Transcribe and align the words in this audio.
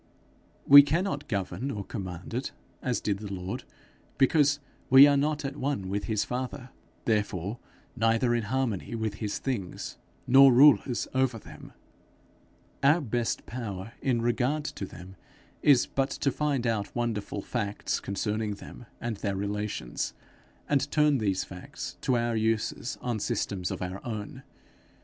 We 0.65 0.81
cannot 0.81 1.27
govern 1.27 1.69
or 1.69 1.83
command 1.85 2.33
in 2.33 2.39
it 2.39 2.51
as 2.81 3.01
did 3.01 3.19
the 3.19 3.31
Lord, 3.31 3.65
because 4.17 4.59
we 4.89 5.05
are 5.05 5.15
not 5.15 5.45
at 5.45 5.55
one 5.55 5.89
with 5.89 6.05
his 6.05 6.25
father, 6.25 6.71
therefore 7.05 7.59
neither 7.95 8.33
in 8.33 8.45
harmony 8.45 8.95
with 8.95 9.17
his 9.21 9.37
things, 9.37 9.99
nor 10.25 10.51
rulers 10.51 11.07
over 11.13 11.37
them. 11.37 11.73
Our 12.81 12.99
best 12.99 13.45
power 13.45 13.93
in 14.01 14.23
regard 14.23 14.63
to 14.63 14.87
them 14.87 15.17
is 15.61 15.85
but 15.85 16.09
to 16.09 16.31
find 16.31 16.65
out 16.65 16.95
wonderful 16.95 17.43
facts 17.43 17.99
concerning 17.99 18.55
them 18.55 18.87
and 18.99 19.17
their 19.17 19.35
relations, 19.35 20.15
and 20.67 20.89
turn 20.89 21.19
these 21.19 21.43
facts 21.43 21.97
to 22.01 22.17
our 22.17 22.35
uses 22.35 22.97
on 23.01 23.19
systems 23.19 23.69
of 23.69 23.83
our 23.83 24.03
own. 24.03 24.41